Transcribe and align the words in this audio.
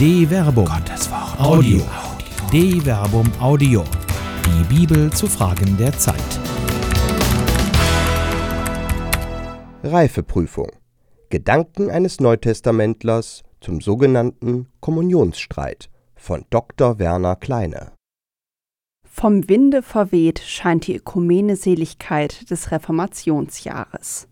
De 0.00 0.26
Verbum. 0.26 0.64
Gottes 0.64 1.10
Wort. 1.10 1.38
Audio. 1.38 1.82
De 2.50 2.80
Verbum 2.80 3.30
Audio. 3.38 3.84
Die 4.46 4.74
Bibel 4.74 5.12
zu 5.12 5.26
Fragen 5.26 5.76
der 5.76 5.92
Zeit. 5.92 6.16
Reifeprüfung. 9.82 10.70
Gedanken 11.28 11.90
eines 11.90 12.18
Neutestamentlers 12.18 13.42
zum 13.60 13.82
sogenannten 13.82 14.68
Kommunionsstreit 14.80 15.90
von 16.16 16.46
Dr. 16.48 16.98
Werner 16.98 17.36
Kleine. 17.36 17.92
Vom 19.04 19.50
Winde 19.50 19.82
verweht 19.82 20.38
scheint 20.38 20.86
die 20.86 20.96
Ökumene-Seligkeit 20.96 22.50
des 22.50 22.70
Reformationsjahres. 22.70 24.29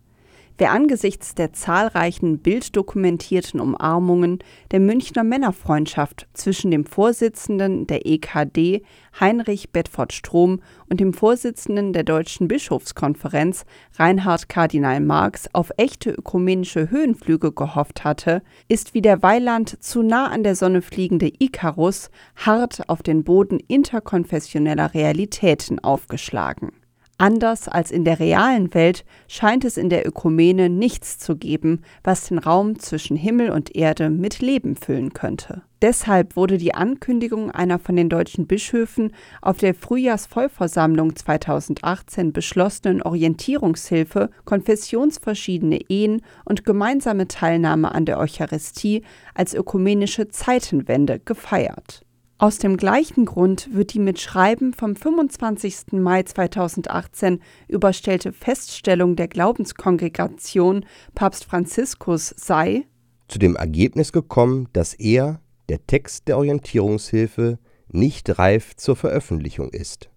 Wer 0.59 0.73
angesichts 0.73 1.35
der 1.35 1.53
zahlreichen 1.53 2.39
bilddokumentierten 2.39 3.61
Umarmungen 3.61 4.39
der 4.71 4.81
Münchner 4.81 5.23
Männerfreundschaft 5.23 6.27
zwischen 6.33 6.69
dem 6.69 6.85
Vorsitzenden 6.85 7.87
der 7.87 8.05
EKD 8.05 8.83
Heinrich 9.17 9.69
Bedford 9.71 10.11
Strom 10.11 10.59
und 10.89 10.99
dem 10.99 11.13
Vorsitzenden 11.13 11.93
der 11.93 12.03
Deutschen 12.03 12.49
Bischofskonferenz 12.49 13.63
Reinhard 13.95 14.49
Kardinal 14.49 14.99
Marx 14.99 15.47
auf 15.53 15.71
echte 15.77 16.11
ökumenische 16.11 16.91
Höhenflüge 16.91 17.53
gehofft 17.53 18.03
hatte, 18.03 18.41
ist 18.67 18.93
wie 18.93 19.01
der 19.01 19.23
Weiland 19.23 19.81
zu 19.81 20.03
nah 20.03 20.27
an 20.27 20.43
der 20.43 20.57
Sonne 20.57 20.81
fliegende 20.81 21.31
Ikarus 21.39 22.11
hart 22.35 22.89
auf 22.89 23.01
den 23.01 23.23
Boden 23.23 23.61
interkonfessioneller 23.65 24.93
Realitäten 24.93 25.79
aufgeschlagen. 25.79 26.73
Anders 27.21 27.67
als 27.67 27.91
in 27.91 28.05
der 28.05 28.21
realen 28.21 28.73
Welt 28.73 29.03
scheint 29.27 29.65
es 29.65 29.75
in 29.75 29.89
der 29.89 30.07
Ökumene 30.07 30.69
nichts 30.69 31.19
zu 31.19 31.35
geben, 31.35 31.81
was 32.01 32.29
den 32.29 32.37
Raum 32.37 32.79
zwischen 32.79 33.17
Himmel 33.17 33.49
und 33.49 33.75
Erde 33.75 34.09
mit 34.09 34.39
Leben 34.39 34.77
füllen 34.77 35.11
könnte. 35.11 35.61
Deshalb 35.81 36.37
wurde 36.37 36.57
die 36.57 36.73
Ankündigung 36.73 37.51
einer 37.51 37.77
von 37.77 37.97
den 37.97 38.07
deutschen 38.07 38.47
Bischöfen 38.47 39.11
auf 39.41 39.57
der 39.57 39.73
Frühjahrsvollversammlung 39.73 41.13
2018 41.13 42.31
beschlossenen 42.31 43.01
Orientierungshilfe 43.01 44.29
konfessionsverschiedene 44.45 45.81
Ehen 45.89 46.21
und 46.45 46.63
gemeinsame 46.63 47.27
Teilnahme 47.27 47.93
an 47.93 48.05
der 48.05 48.17
Eucharistie 48.17 49.03
als 49.33 49.53
ökumenische 49.53 50.29
Zeitenwende 50.29 51.19
gefeiert. 51.19 52.05
Aus 52.41 52.57
dem 52.57 52.77
gleichen 52.77 53.25
Grund 53.25 53.67
wird 53.73 53.93
die 53.93 53.99
mit 53.99 54.17
Schreiben 54.17 54.73
vom 54.73 54.95
25. 54.95 55.91
Mai 55.91 56.23
2018 56.23 57.41
überstellte 57.67 58.31
Feststellung 58.31 59.17
der 59.17 59.27
Glaubenskongregation 59.27 60.85
Papst 61.15 61.43
Franziskus 61.43 62.33
sei 62.37 62.85
zu 63.27 63.39
dem 63.39 63.57
Ergebnis 63.57 64.13
gekommen, 64.13 64.69
dass 64.71 64.93
er, 64.93 65.41
der 65.67 65.85
Text 65.85 66.29
der 66.29 66.37
Orientierungshilfe, 66.37 67.59
nicht 67.89 68.39
reif 68.39 68.73
zur 68.77 68.95
Veröffentlichung 68.95 69.69
ist 69.71 70.08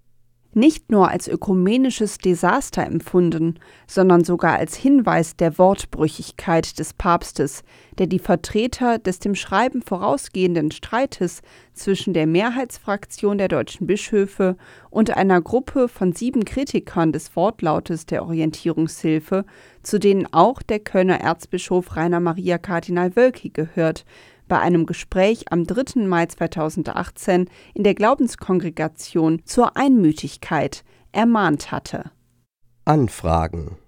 nicht 0.54 0.90
nur 0.90 1.08
als 1.08 1.28
ökumenisches 1.28 2.18
Desaster 2.18 2.84
empfunden, 2.86 3.54
sondern 3.86 4.24
sogar 4.24 4.58
als 4.58 4.76
Hinweis 4.76 5.36
der 5.36 5.58
Wortbrüchigkeit 5.58 6.78
des 6.78 6.92
Papstes, 6.92 7.62
der 7.98 8.06
die 8.06 8.18
Vertreter 8.18 8.98
des 8.98 9.18
dem 9.18 9.34
Schreiben 9.34 9.82
vorausgehenden 9.82 10.70
Streites 10.70 11.42
zwischen 11.72 12.12
der 12.12 12.26
Mehrheitsfraktion 12.26 13.38
der 13.38 13.48
deutschen 13.48 13.86
Bischöfe 13.86 14.56
und 14.90 15.16
einer 15.16 15.40
Gruppe 15.40 15.88
von 15.88 16.12
sieben 16.12 16.44
Kritikern 16.44 17.12
des 17.12 17.34
Wortlautes 17.34 18.06
der 18.06 18.22
Orientierungshilfe, 18.24 19.44
zu 19.82 19.98
denen 19.98 20.26
auch 20.32 20.62
der 20.62 20.80
Kölner 20.80 21.20
Erzbischof 21.20 21.96
Rainer 21.96 22.20
Maria 22.20 22.58
Kardinal 22.58 23.16
Wölki 23.16 23.50
gehört, 23.50 24.04
bei 24.52 24.60
einem 24.60 24.84
Gespräch 24.84 25.50
am 25.50 25.66
3. 25.66 26.06
Mai 26.06 26.26
2018 26.26 27.48
in 27.72 27.84
der 27.84 27.94
Glaubenskongregation 27.94 29.40
zur 29.46 29.78
Einmütigkeit 29.78 30.84
ermahnt 31.10 31.72
hatte. 31.72 32.10
Anfragen 32.84 33.78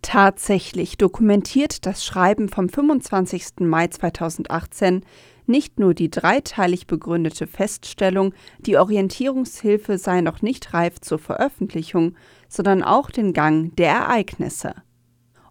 Tatsächlich 0.00 0.96
dokumentiert 0.96 1.84
das 1.84 2.02
Schreiben 2.02 2.48
vom 2.48 2.70
25. 2.70 3.60
Mai 3.60 3.88
2018 3.88 5.04
nicht 5.44 5.78
nur 5.78 5.92
die 5.92 6.08
dreiteilig 6.08 6.86
begründete 6.86 7.46
Feststellung, 7.46 8.32
die 8.60 8.78
Orientierungshilfe 8.78 9.98
sei 9.98 10.22
noch 10.22 10.40
nicht 10.40 10.72
reif 10.72 10.98
zur 11.02 11.18
Veröffentlichung, 11.18 12.16
sondern 12.48 12.82
auch 12.82 13.10
den 13.10 13.34
Gang 13.34 13.76
der 13.76 13.90
Ereignisse. 13.90 14.76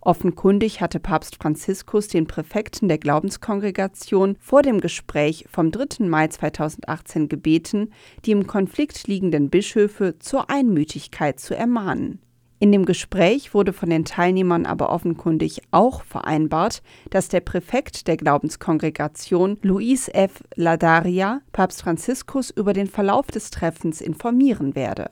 Offenkundig 0.05 0.81
hatte 0.81 0.99
Papst 0.99 1.37
Franziskus 1.37 2.09
den 2.09 2.27
Präfekten 2.27 2.89
der 2.89 2.97
Glaubenskongregation 2.97 4.35
vor 4.37 4.61
dem 4.61 4.81
Gespräch 4.81 5.45
vom 5.49 5.71
3. 5.71 6.05
Mai 6.05 6.27
2018 6.27 7.29
gebeten, 7.29 7.93
die 8.25 8.31
im 8.31 8.45
Konflikt 8.45 9.07
liegenden 9.07 9.49
Bischöfe 9.49 10.19
zur 10.19 10.49
Einmütigkeit 10.49 11.39
zu 11.39 11.55
ermahnen. 11.55 12.19
In 12.59 12.73
dem 12.73 12.83
Gespräch 12.83 13.53
wurde 13.53 13.71
von 13.71 13.89
den 13.89 14.03
Teilnehmern 14.03 14.65
aber 14.65 14.89
offenkundig 14.89 15.61
auch 15.71 16.03
vereinbart, 16.03 16.81
dass 17.09 17.29
der 17.29 17.39
Präfekt 17.39 18.07
der 18.09 18.17
Glaubenskongregation 18.17 19.57
Luis 19.61 20.09
F. 20.09 20.43
Ladaria 20.55 21.39
Papst 21.53 21.81
Franziskus 21.81 22.49
über 22.49 22.73
den 22.73 22.87
Verlauf 22.87 23.27
des 23.27 23.51
Treffens 23.51 24.01
informieren 24.01 24.75
werde. 24.75 25.09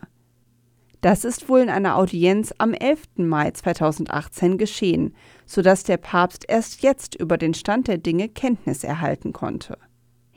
Das 1.02 1.26
ist 1.26 1.50
wohl 1.50 1.62
in 1.62 1.70
einer 1.70 1.98
Audienz 1.98 2.54
am 2.60 2.76
11. 2.76 3.18
Mai 3.18 3.50
2018 3.50 4.60
geschehen, 4.60 5.16
sodass 5.48 5.84
der 5.84 5.98
Papst 5.98 6.46
erst 6.48 6.84
jetzt 6.84 7.16
über 7.16 7.40
den 7.40 7.56
Stand 7.56 7.88
der 7.88 7.98
Dinge 7.98 8.30
Kenntnis 8.30 8.84
erhalten 8.84 9.34
konnte. 9.34 9.80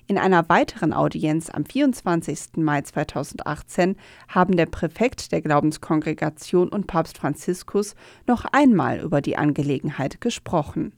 In 0.07 0.17
einer 0.17 0.49
weiteren 0.49 0.95
Audienz 0.95 1.51
am 1.51 1.67
24. 1.67 2.57
Mai 2.57 2.81
2018 2.81 3.97
haben 4.29 4.57
der 4.57 4.67
Präfekt 4.67 5.33
der 5.33 5.43
Glaubenskongregation 5.43 6.71
und 6.71 6.87
Papst 6.87 7.19
Franziskus 7.19 7.95
noch 8.27 8.47
einmal 8.47 9.01
über 9.01 9.21
die 9.21 9.37
Angelegenheit 9.37 10.23
gesprochen. 10.23 10.95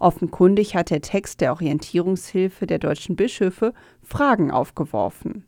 Offenkundig 0.00 0.76
hat 0.76 0.90
der 0.90 1.00
Text 1.00 1.40
der 1.40 1.52
Orientierungshilfe 1.52 2.66
der 2.66 2.78
deutschen 2.78 3.16
Bischöfe 3.16 3.72
Fragen 4.02 4.50
aufgeworfen. 4.50 5.46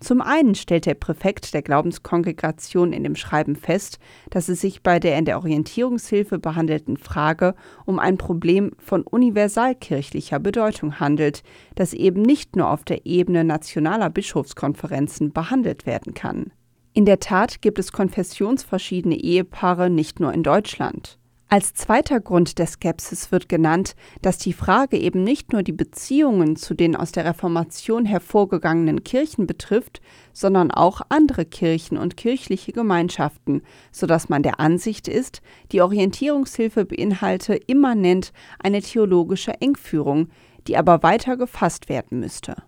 Zum 0.00 0.22
einen 0.22 0.54
stellt 0.54 0.86
der 0.86 0.94
Präfekt 0.94 1.52
der 1.52 1.60
Glaubenskongregation 1.60 2.94
in 2.94 3.04
dem 3.04 3.16
Schreiben 3.16 3.54
fest, 3.54 3.98
dass 4.30 4.48
es 4.48 4.62
sich 4.62 4.82
bei 4.82 4.98
der 4.98 5.18
in 5.18 5.26
der 5.26 5.36
Orientierungshilfe 5.36 6.38
behandelten 6.38 6.96
Frage 6.96 7.54
um 7.84 7.98
ein 7.98 8.16
Problem 8.16 8.72
von 8.78 9.02
universalkirchlicher 9.02 10.38
Bedeutung 10.38 11.00
handelt, 11.00 11.42
das 11.74 11.92
eben 11.92 12.22
nicht 12.22 12.56
nur 12.56 12.70
auf 12.70 12.82
der 12.82 13.04
Ebene 13.04 13.44
nationaler 13.44 14.08
Bischofskonferenzen 14.08 15.32
behandelt 15.32 15.84
werden 15.84 16.14
kann. 16.14 16.50
In 16.94 17.04
der 17.04 17.20
Tat 17.20 17.60
gibt 17.60 17.78
es 17.78 17.92
konfessionsverschiedene 17.92 19.16
Ehepaare 19.16 19.90
nicht 19.90 20.18
nur 20.18 20.32
in 20.32 20.42
Deutschland. 20.42 21.19
Als 21.52 21.74
zweiter 21.74 22.20
Grund 22.20 22.60
der 22.60 22.68
Skepsis 22.68 23.32
wird 23.32 23.48
genannt, 23.48 23.96
dass 24.22 24.38
die 24.38 24.52
Frage 24.52 24.96
eben 24.96 25.24
nicht 25.24 25.52
nur 25.52 25.64
die 25.64 25.72
Beziehungen 25.72 26.54
zu 26.54 26.74
den 26.74 26.94
aus 26.94 27.10
der 27.10 27.24
Reformation 27.24 28.04
hervorgegangenen 28.04 29.02
Kirchen 29.02 29.48
betrifft, 29.48 30.00
sondern 30.32 30.70
auch 30.70 31.00
andere 31.08 31.44
Kirchen 31.44 31.98
und 31.98 32.16
kirchliche 32.16 32.70
Gemeinschaften, 32.70 33.62
so 33.90 34.06
dass 34.06 34.28
man 34.28 34.44
der 34.44 34.60
Ansicht 34.60 35.08
ist, 35.08 35.42
die 35.72 35.80
Orientierungshilfe 35.80 36.84
beinhalte 36.84 37.56
immanent 37.56 38.32
eine 38.60 38.80
theologische 38.80 39.60
Engführung, 39.60 40.28
die 40.68 40.76
aber 40.76 41.02
weiter 41.02 41.36
gefasst 41.36 41.88
werden 41.88 42.20
müsste. 42.20 42.62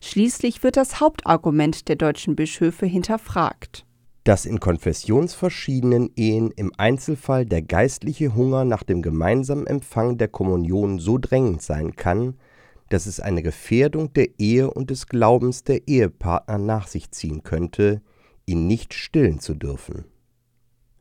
Schließlich 0.00 0.62
wird 0.62 0.76
das 0.76 1.00
Hauptargument 1.00 1.88
der 1.88 1.96
deutschen 1.96 2.36
Bischöfe 2.36 2.86
hinterfragt 2.86 3.84
dass 4.26 4.44
in 4.44 4.58
konfessionsverschiedenen 4.58 6.10
Ehen 6.16 6.50
im 6.50 6.72
Einzelfall 6.76 7.46
der 7.46 7.62
geistliche 7.62 8.34
Hunger 8.34 8.64
nach 8.64 8.82
dem 8.82 9.00
gemeinsamen 9.00 9.68
Empfang 9.68 10.18
der 10.18 10.26
Kommunion 10.26 10.98
so 10.98 11.16
drängend 11.16 11.62
sein 11.62 11.94
kann, 11.94 12.34
dass 12.88 13.06
es 13.06 13.20
eine 13.20 13.44
Gefährdung 13.44 14.12
der 14.14 14.40
Ehe 14.40 14.68
und 14.68 14.90
des 14.90 15.06
Glaubens 15.06 15.62
der 15.62 15.86
Ehepartner 15.86 16.58
nach 16.58 16.88
sich 16.88 17.12
ziehen 17.12 17.44
könnte, 17.44 18.02
ihn 18.46 18.66
nicht 18.66 18.94
stillen 18.94 19.38
zu 19.38 19.54
dürfen. 19.54 20.06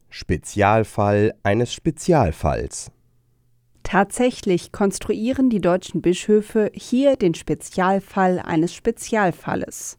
Spezialfall 0.09 1.33
eines 1.41 1.73
Spezialfalls 1.73 2.91
Tatsächlich 3.81 4.71
konstruieren 4.71 5.49
die 5.49 5.61
deutschen 5.61 6.03
Bischöfe 6.03 6.69
hier 6.75 7.15
den 7.15 7.33
Spezialfall 7.33 8.37
eines 8.37 8.71
Spezialfalles. 8.75 9.97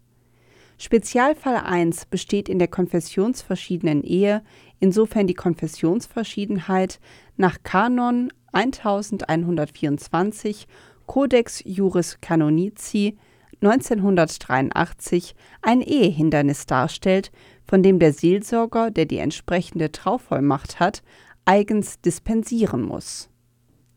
Spezialfall 0.79 1.57
1 1.57 2.07
besteht 2.07 2.49
in 2.49 2.59
der 2.59 2.69
konfessionsverschiedenen 2.69 4.03
Ehe, 4.03 4.43
insofern 4.79 5.27
die 5.27 5.35
Konfessionsverschiedenheit 5.35 7.01
nach 7.37 7.59
Kanon 7.63 8.31
1124 8.53 10.67
Codex 11.07 11.63
Juris 11.65 12.21
Canonici 12.21 13.19
1983 13.63 15.35
ein 15.63 15.81
Ehehindernis 15.81 16.67
darstellt, 16.67 17.33
von 17.67 17.83
dem 17.83 17.99
der 17.99 18.13
Seelsorger, 18.13 18.91
der 18.91 19.07
die 19.07 19.19
entsprechende 19.19 19.93
Trauvollmacht 19.93 20.79
hat, 20.79 21.03
eigens 21.47 22.01
dispensieren 22.01 22.83
muss. 22.83 23.31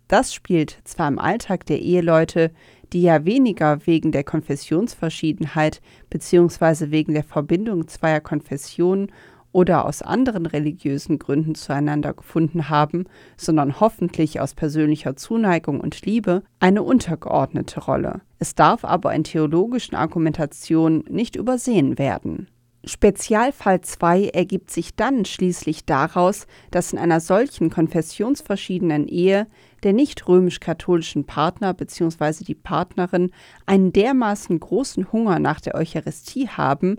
Das 0.08 0.34
spielt 0.34 0.80
zwar 0.86 1.08
im 1.08 1.20
Alltag 1.20 1.66
der 1.66 1.80
Eheleute, 1.80 2.52
die 2.94 3.02
ja 3.02 3.26
weniger 3.26 3.86
wegen 3.86 4.12
der 4.12 4.24
Konfessionsverschiedenheit 4.24 5.82
bzw. 6.10 6.92
wegen 6.92 7.14
der 7.14 7.24
Verbindung 7.24 7.88
zweier 7.88 8.22
Konfessionen 8.22 9.12
oder 9.52 9.86
aus 9.86 10.02
anderen 10.02 10.46
religiösen 10.46 11.18
Gründen 11.18 11.56
zueinander 11.56 12.14
gefunden 12.14 12.70
haben, 12.70 13.06
sondern 13.38 13.80
hoffentlich 13.80 14.40
aus 14.40 14.54
persönlicher 14.54 15.16
Zuneigung 15.16 15.80
und 15.80 16.06
Liebe, 16.06 16.44
eine 16.60 16.84
untergeordnete 16.84 17.80
Rolle. 17.80 18.22
Es 18.38 18.56
darf 18.56 18.86
aber 18.86 19.14
in 19.14 19.24
theologischen 19.24 19.96
Argumentationen 19.96 21.04
nicht 21.10 21.36
übersehen 21.36 21.98
werden. 21.98 22.48
Spezialfall 22.86 23.82
2 23.82 24.30
ergibt 24.30 24.72
sich 24.72 24.96
dann 24.96 25.26
schließlich 25.26 25.86
daraus, 25.86 26.48
dass 26.72 26.94
in 26.94 27.00
einer 27.00 27.20
solchen 27.20 27.70
konfessionsverschiedenen 27.70 29.08
Ehe 29.08 29.48
der 29.84 29.92
nicht 29.94 30.28
römisch-katholischen 30.28 31.26
Partner 31.26 31.74
bzw. 31.74 32.46
die 32.46 32.56
Partnerin 32.56 33.32
einen 33.66 33.92
dermaßen 33.92 34.60
großen 34.60 35.12
Hunger 35.12 35.40
nach 35.40 35.60
der 35.60 35.76
Eucharistie 35.76 36.48
haben, 36.48 36.98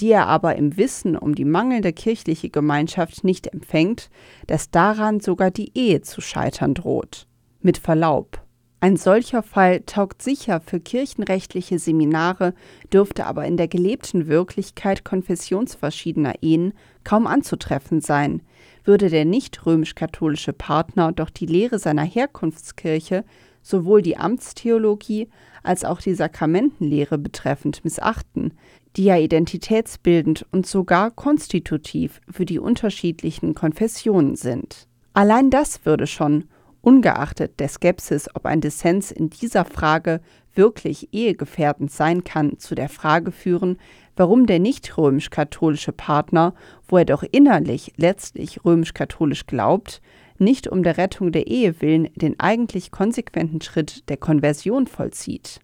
die 0.00 0.10
er 0.10 0.26
aber 0.26 0.56
im 0.56 0.76
Wissen 0.76 1.16
um 1.16 1.36
die 1.36 1.44
mangelnde 1.44 1.92
kirchliche 1.92 2.50
Gemeinschaft 2.50 3.22
nicht 3.22 3.46
empfängt, 3.46 4.10
dass 4.48 4.70
daran 4.70 5.20
sogar 5.20 5.52
die 5.52 5.70
Ehe 5.78 6.00
zu 6.00 6.20
scheitern 6.20 6.74
droht. 6.74 7.28
Mit 7.60 7.78
Verlaub. 7.78 8.41
Ein 8.82 8.96
solcher 8.96 9.44
Fall 9.44 9.82
taugt 9.86 10.22
sicher 10.22 10.60
für 10.60 10.80
kirchenrechtliche 10.80 11.78
Seminare, 11.78 12.52
dürfte 12.92 13.26
aber 13.26 13.44
in 13.46 13.56
der 13.56 13.68
gelebten 13.68 14.26
Wirklichkeit 14.26 15.04
konfessionsverschiedener 15.04 16.42
Ehen 16.42 16.72
kaum 17.04 17.28
anzutreffen 17.28 18.00
sein, 18.00 18.42
würde 18.82 19.08
der 19.08 19.24
nicht 19.24 19.64
römisch-katholische 19.64 20.52
Partner 20.52 21.12
doch 21.12 21.30
die 21.30 21.46
Lehre 21.46 21.78
seiner 21.78 22.02
Herkunftskirche, 22.02 23.24
sowohl 23.62 24.02
die 24.02 24.16
Amtstheologie 24.16 25.28
als 25.62 25.84
auch 25.84 26.00
die 26.00 26.14
Sakramentenlehre 26.14 27.18
betreffend 27.18 27.84
missachten, 27.84 28.52
die 28.96 29.04
ja 29.04 29.16
identitätsbildend 29.16 30.44
und 30.50 30.66
sogar 30.66 31.12
konstitutiv 31.12 32.20
für 32.28 32.44
die 32.44 32.58
unterschiedlichen 32.58 33.54
Konfessionen 33.54 34.34
sind. 34.34 34.88
Allein 35.14 35.50
das 35.50 35.86
würde 35.86 36.08
schon, 36.08 36.48
ungeachtet 36.82 37.58
der 37.58 37.68
Skepsis, 37.68 38.28
ob 38.34 38.44
ein 38.44 38.60
Dissens 38.60 39.10
in 39.10 39.30
dieser 39.30 39.64
Frage 39.64 40.20
wirklich 40.54 41.08
ehegefährdend 41.12 41.90
sein 41.90 42.24
kann, 42.24 42.58
zu 42.58 42.74
der 42.74 42.90
Frage 42.90 43.32
führen, 43.32 43.78
warum 44.16 44.46
der 44.46 44.58
nicht 44.58 44.98
römisch-katholische 44.98 45.92
Partner, 45.92 46.54
wo 46.86 46.98
er 46.98 47.06
doch 47.06 47.22
innerlich 47.22 47.94
letztlich 47.96 48.64
römisch-katholisch 48.64 49.46
glaubt, 49.46 50.02
nicht 50.38 50.68
um 50.68 50.82
der 50.82 50.98
Rettung 50.98 51.32
der 51.32 51.46
Ehe 51.46 51.80
willen 51.80 52.08
den 52.16 52.38
eigentlich 52.38 52.90
konsequenten 52.90 53.60
Schritt 53.60 54.08
der 54.08 54.16
Konversion 54.16 54.86
vollzieht. 54.86 55.60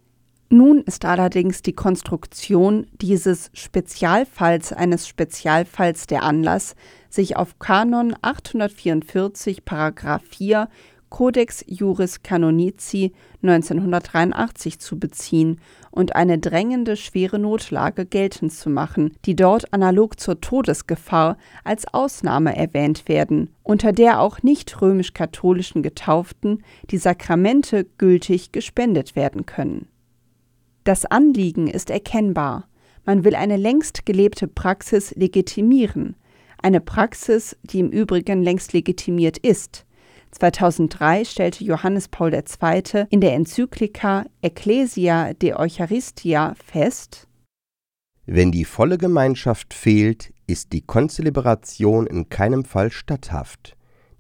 Nun 0.50 0.80
ist 0.80 1.04
allerdings 1.04 1.60
die 1.60 1.74
Konstruktion 1.74 2.86
dieses 3.02 3.50
Spezialfalls 3.52 4.72
eines 4.72 5.06
Spezialfalls 5.06 6.06
der 6.06 6.22
Anlass, 6.22 6.74
sich 7.10 7.36
auf 7.36 7.58
Kanon 7.58 8.16
844 8.22 9.66
Paragraph 9.66 10.22
4 10.22 10.68
Codex 11.10 11.64
Juris 11.66 12.22
Canonici 12.22 13.12
1983 13.42 14.78
zu 14.78 14.98
beziehen 14.98 15.60
und 15.90 16.16
eine 16.16 16.38
drängende 16.38 16.96
schwere 16.96 17.38
Notlage 17.38 18.06
geltend 18.06 18.52
zu 18.52 18.70
machen, 18.70 19.14
die 19.24 19.36
dort 19.36 19.72
analog 19.72 20.20
zur 20.20 20.40
Todesgefahr 20.40 21.38
als 21.64 21.92
Ausnahme 21.92 22.56
erwähnt 22.56 23.08
werden, 23.08 23.50
unter 23.62 23.92
der 23.92 24.20
auch 24.20 24.42
nicht 24.42 24.80
römisch-katholischen 24.80 25.82
Getauften 25.82 26.62
die 26.90 26.98
Sakramente 26.98 27.84
gültig 27.98 28.52
gespendet 28.52 29.16
werden 29.16 29.46
können 29.46 29.88
das 30.88 31.04
Anliegen 31.04 31.66
ist 31.66 31.90
erkennbar. 31.90 32.66
Man 33.04 33.22
will 33.22 33.34
eine 33.34 33.58
längst 33.58 34.06
gelebte 34.06 34.48
Praxis 34.48 35.14
legitimieren. 35.16 36.16
Eine 36.62 36.80
Praxis, 36.80 37.58
die 37.62 37.80
im 37.80 37.90
Übrigen 37.90 38.42
längst 38.42 38.72
legitimiert 38.72 39.36
ist. 39.36 39.84
2003 40.30 41.24
stellte 41.24 41.64
Johannes 41.64 42.08
Paul 42.08 42.34
II. 42.34 43.06
in 43.10 43.20
der 43.20 43.34
Enzyklika 43.34 44.24
Ecclesia 44.42 45.32
de 45.34 45.54
Eucharistia 45.54 46.54
fest, 46.64 47.28
wenn 48.30 48.52
die 48.52 48.66
volle 48.66 48.98
Gemeinschaft 48.98 49.72
fehlt, 49.72 50.34
ist 50.46 50.74
die 50.74 50.82
Konzelebration 50.82 52.06
in 52.06 52.28
keinem 52.28 52.62
Fall 52.62 52.90
statthaft. 52.90 53.74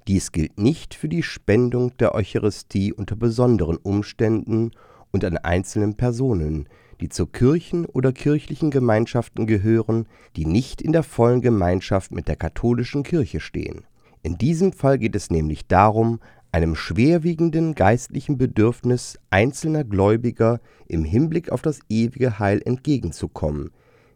Dies 0.06 0.32
gilt 0.32 0.58
nicht 0.58 0.94
für 0.94 1.10
die 1.10 1.22
Spendung 1.22 1.94
der 1.98 2.14
Eucharistie 2.14 2.94
unter 2.94 3.16
besonderen 3.16 3.76
Umständen 3.76 4.70
und 5.10 5.26
an 5.26 5.36
einzelnen 5.36 5.98
Personen, 5.98 6.70
die 7.02 7.10
zu 7.10 7.26
Kirchen 7.26 7.84
oder 7.84 8.12
kirchlichen 8.12 8.70
Gemeinschaften 8.70 9.46
gehören, 9.46 10.06
die 10.36 10.46
nicht 10.46 10.80
in 10.80 10.92
der 10.92 11.02
vollen 11.02 11.42
Gemeinschaft 11.42 12.10
mit 12.10 12.28
der 12.28 12.36
katholischen 12.36 13.02
Kirche 13.02 13.40
stehen. 13.40 13.84
In 14.22 14.36
diesem 14.38 14.72
Fall 14.72 14.98
geht 14.98 15.14
es 15.14 15.30
nämlich 15.30 15.66
darum, 15.66 16.20
einem 16.50 16.74
schwerwiegenden 16.74 17.74
geistlichen 17.74 18.38
Bedürfnis 18.38 19.18
einzelner 19.30 19.84
Gläubiger 19.84 20.60
im 20.86 21.04
Hinblick 21.04 21.50
auf 21.50 21.62
das 21.62 21.80
ewige 21.88 22.38
Heil 22.38 22.60
entgegenzukommen, 22.64 23.70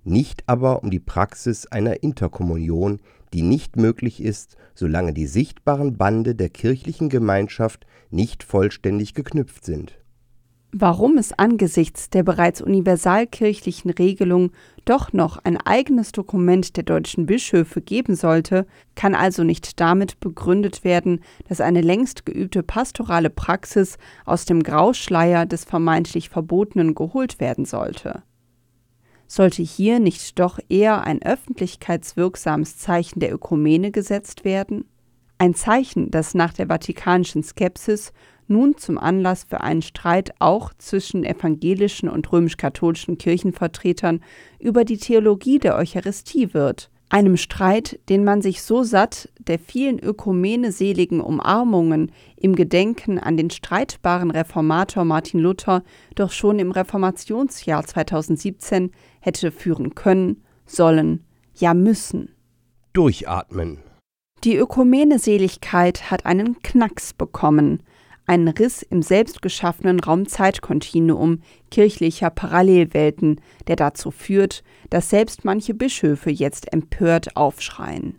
nicht 0.04 0.42
aber 0.46 0.82
um 0.82 0.90
die 0.90 1.00
Praxis 1.00 1.66
einer 1.66 2.02
Interkommunion, 2.02 3.00
die 3.32 3.42
nicht 3.42 3.76
möglich 3.76 4.22
ist, 4.22 4.56
solange 4.74 5.12
die 5.12 5.26
sichtbaren 5.26 5.96
Bande 5.96 6.34
der 6.34 6.48
kirchlichen 6.48 7.08
Gemeinschaft 7.08 7.86
nicht 8.10 8.42
vollständig 8.42 9.14
geknüpft 9.14 9.64
sind 9.64 10.01
Warum 10.74 11.18
es 11.18 11.34
angesichts 11.34 12.08
der 12.08 12.22
bereits 12.22 12.62
universalkirchlichen 12.62 13.90
Regelung 13.90 14.52
doch 14.86 15.12
noch 15.12 15.36
ein 15.44 15.58
eigenes 15.58 16.12
Dokument 16.12 16.78
der 16.78 16.84
deutschen 16.84 17.26
Bischöfe 17.26 17.82
geben 17.82 18.16
sollte, 18.16 18.66
kann 18.94 19.14
also 19.14 19.44
nicht 19.44 19.80
damit 19.80 20.18
begründet 20.18 20.82
werden, 20.82 21.20
dass 21.46 21.60
eine 21.60 21.82
längst 21.82 22.24
geübte 22.24 22.62
pastorale 22.62 23.28
Praxis 23.28 23.98
aus 24.24 24.46
dem 24.46 24.62
Grauschleier 24.62 25.44
des 25.44 25.64
vermeintlich 25.64 26.30
Verbotenen 26.30 26.94
geholt 26.94 27.38
werden 27.38 27.66
sollte. 27.66 28.22
Sollte 29.26 29.62
hier 29.62 30.00
nicht 30.00 30.38
doch 30.38 30.58
eher 30.70 31.02
ein 31.02 31.20
öffentlichkeitswirksames 31.20 32.78
Zeichen 32.78 33.20
der 33.20 33.34
Ökumene 33.34 33.90
gesetzt 33.90 34.46
werden? 34.46 34.86
Ein 35.36 35.54
Zeichen, 35.54 36.10
das 36.10 36.32
nach 36.32 36.54
der 36.54 36.68
vatikanischen 36.68 37.42
Skepsis 37.42 38.12
nun 38.46 38.76
zum 38.76 38.98
Anlass 38.98 39.44
für 39.44 39.60
einen 39.60 39.82
Streit 39.82 40.32
auch 40.38 40.72
zwischen 40.78 41.24
evangelischen 41.24 42.08
und 42.08 42.30
römisch-katholischen 42.32 43.18
Kirchenvertretern 43.18 44.20
über 44.58 44.84
die 44.84 44.98
Theologie 44.98 45.58
der 45.58 45.76
Eucharistie 45.76 46.54
wird, 46.54 46.90
einem 47.12 47.36
Streit, 47.36 48.00
den 48.08 48.24
man 48.24 48.40
sich 48.40 48.62
so 48.62 48.82
satt 48.82 49.28
der 49.38 49.58
vielen 49.58 49.98
ökumeneseligen 49.98 51.20
Umarmungen 51.20 52.10
im 52.36 52.56
Gedenken 52.56 53.18
an 53.18 53.36
den 53.36 53.50
streitbaren 53.50 54.30
Reformator 54.30 55.04
Martin 55.04 55.40
Luther 55.40 55.82
doch 56.14 56.30
schon 56.30 56.58
im 56.58 56.70
Reformationsjahr 56.70 57.84
2017 57.84 58.92
hätte 59.20 59.50
führen 59.50 59.94
können, 59.94 60.42
sollen, 60.64 61.24
ja 61.54 61.74
müssen. 61.74 62.30
Durchatmen. 62.94 63.78
Die 64.44 64.56
Ökumeneseligkeit 64.56 66.10
hat 66.10 66.24
einen 66.24 66.60
Knacks 66.62 67.12
bekommen, 67.12 67.82
einen 68.26 68.48
Riss 68.48 68.82
im 68.82 69.02
selbstgeschaffenen 69.02 70.00
Raum-Zeit-Kontinuum 70.00 71.40
kirchlicher 71.70 72.30
Parallelwelten, 72.30 73.40
der 73.66 73.76
dazu 73.76 74.10
führt, 74.10 74.62
dass 74.90 75.10
selbst 75.10 75.44
manche 75.44 75.74
Bischöfe 75.74 76.30
jetzt 76.30 76.72
empört 76.72 77.36
aufschreien. 77.36 78.18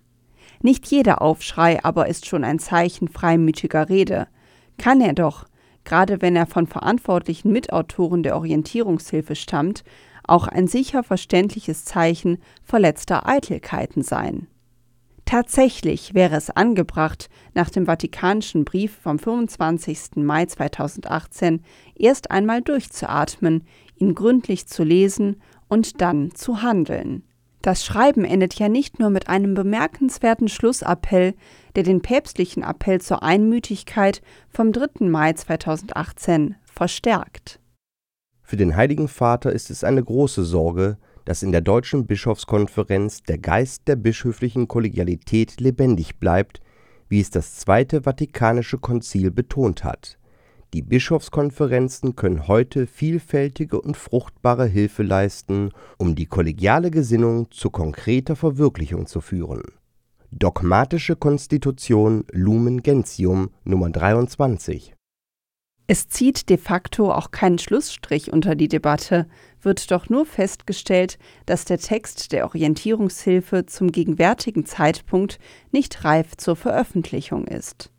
Nicht 0.61 0.87
jeder 0.87 1.21
Aufschrei 1.21 1.83
aber 1.83 2.07
ist 2.07 2.25
schon 2.25 2.43
ein 2.43 2.59
Zeichen 2.59 3.07
freimütiger 3.09 3.89
Rede. 3.89 4.27
Kann 4.77 5.01
er 5.01 5.13
doch, 5.13 5.45
gerade 5.83 6.21
wenn 6.21 6.35
er 6.35 6.47
von 6.47 6.67
verantwortlichen 6.67 7.51
Mitautoren 7.51 8.23
der 8.23 8.35
Orientierungshilfe 8.37 9.35
stammt, 9.35 9.83
auch 10.25 10.47
ein 10.47 10.67
sicher 10.67 11.03
verständliches 11.03 11.83
Zeichen 11.85 12.37
verletzter 12.63 13.27
Eitelkeiten 13.27 14.03
sein. 14.03 14.47
Tatsächlich 15.33 16.13
wäre 16.13 16.35
es 16.35 16.51
angebracht, 16.51 17.27
nach 17.55 17.71
dem 17.71 17.87
Vatikanischen 17.87 18.65
Brief 18.65 18.95
vom 19.01 19.17
25. 19.17 20.17
Mai 20.17 20.45
2018 20.45 21.63
erst 21.95 22.29
einmal 22.29 22.61
durchzuatmen, 22.61 23.63
ihn 23.97 24.13
gründlich 24.13 24.67
zu 24.67 24.83
lesen 24.83 25.41
und 25.67 26.01
dann 26.01 26.35
zu 26.35 26.61
handeln. 26.61 27.23
Das 27.63 27.83
Schreiben 27.83 28.25
endet 28.25 28.59
ja 28.59 28.69
nicht 28.69 28.99
nur 28.99 29.09
mit 29.09 29.27
einem 29.27 29.55
bemerkenswerten 29.55 30.49
Schlussappell, 30.49 31.33
der 31.75 31.81
den 31.81 32.03
päpstlichen 32.03 32.61
Appell 32.61 33.01
zur 33.01 33.23
Einmütigkeit 33.23 34.21
vom 34.49 34.71
3. 34.71 35.07
Mai 35.07 35.33
2018 35.33 36.57
verstärkt. 36.63 37.59
Für 38.43 38.57
den 38.57 38.75
Heiligen 38.75 39.07
Vater 39.07 39.51
ist 39.51 39.71
es 39.71 39.83
eine 39.83 40.03
große 40.03 40.43
Sorge, 40.43 40.99
dass 41.25 41.43
in 41.43 41.51
der 41.51 41.61
Deutschen 41.61 42.05
Bischofskonferenz 42.05 43.23
der 43.23 43.37
Geist 43.37 43.87
der 43.87 43.95
bischöflichen 43.95 44.67
Kollegialität 44.67 45.59
lebendig 45.59 46.19
bleibt, 46.19 46.61
wie 47.09 47.19
es 47.19 47.29
das 47.29 47.55
Zweite 47.55 48.03
Vatikanische 48.03 48.77
Konzil 48.77 49.31
betont 49.31 49.83
hat. 49.83 50.17
Die 50.73 50.81
Bischofskonferenzen 50.81 52.15
können 52.15 52.47
heute 52.47 52.87
vielfältige 52.87 53.79
und 53.79 53.95
fruchtbare 53.95 54.65
Hilfe 54.65 55.03
leisten, 55.03 55.69
um 55.99 56.15
die 56.15 56.25
kollegiale 56.25 56.89
Gesinnung 56.89 57.51
zu 57.51 57.69
konkreter 57.69 58.35
Verwirklichung 58.35 59.05
zu 59.05 59.21
führen. 59.21 59.61
Dogmatische 60.31 61.15
Konstitution 61.15 62.25
Lumen 62.31 62.81
Gentium 62.81 63.51
Nr. 63.65 63.91
23 63.91 64.95
Es 65.85 66.07
zieht 66.07 66.49
de 66.49 66.57
facto 66.57 67.11
auch 67.11 67.31
keinen 67.31 67.59
Schlussstrich 67.59 68.31
unter 68.31 68.55
die 68.55 68.69
Debatte, 68.69 69.27
wird 69.61 69.91
doch 69.91 70.07
nur 70.09 70.25
festgestellt, 70.25 71.17
dass 71.45 71.65
der 71.65 71.77
Text 71.77 72.31
der 72.31 72.45
Orientierungshilfe 72.45 73.65
zum 73.65 73.91
gegenwärtigen 73.91 74.65
Zeitpunkt 74.65 75.39
nicht 75.71 76.05
reif 76.05 76.37
zur 76.37 76.55
Veröffentlichung 76.55 77.45
ist. 77.47 77.91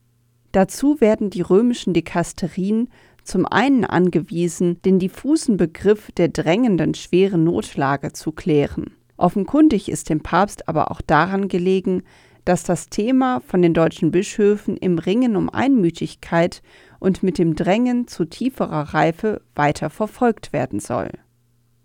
Dazu 0.52 1.00
werden 1.00 1.28
die 1.28 1.42
römischen 1.42 1.92
Dikasterien 1.92 2.88
zum 3.22 3.44
einen 3.44 3.84
angewiesen, 3.84 4.80
den 4.82 4.98
diffusen 4.98 5.56
Begriff 5.56 6.10
der 6.12 6.28
drängenden 6.28 6.94
schweren 6.94 7.44
Notlage 7.44 8.12
zu 8.12 8.32
klären. 8.32 8.92
Offenkundig 9.16 9.90
ist 9.90 10.08
dem 10.08 10.20
Papst 10.20 10.68
aber 10.68 10.90
auch 10.90 11.00
daran 11.00 11.48
gelegen, 11.48 12.02
dass 12.44 12.62
das 12.62 12.88
Thema 12.88 13.40
von 13.40 13.62
den 13.62 13.74
deutschen 13.74 14.10
Bischöfen 14.10 14.76
im 14.76 14.98
Ringen 14.98 15.36
um 15.36 15.48
Einmütigkeit 15.48 16.62
und 17.04 17.23
mit 17.23 17.37
dem 17.37 17.54
Drängen 17.54 18.08
zu 18.08 18.25
tieferer 18.25 18.94
Reife 18.94 19.42
weiter 19.54 19.90
verfolgt 19.90 20.54
werden 20.54 20.80
soll. 20.80 21.11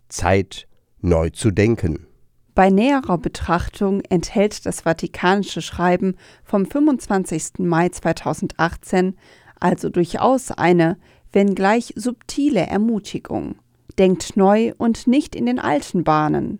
Zeit, 0.08 0.66
neu 1.02 1.30
zu 1.30 1.52
denken. 1.52 2.08
Bei 2.56 2.70
näherer 2.70 3.18
Betrachtung 3.18 4.02
enthält 4.10 4.66
das 4.66 4.82
Vatikanische 4.82 5.62
Schreiben 5.62 6.16
vom 6.44 6.66
25. 6.66 7.60
Mai 7.60 7.90
2018 7.90 9.16
also 9.60 9.90
durchaus 9.90 10.52
eine, 10.52 10.98
wenngleich 11.34 11.94
subtile 11.98 12.62
Ermutigung. 12.62 13.56
Denkt 13.98 14.38
neu 14.38 14.72
und 14.78 15.06
nicht 15.06 15.36
in 15.36 15.46
den 15.46 15.60
alten 15.60 16.06
Bahnen. 16.06 16.60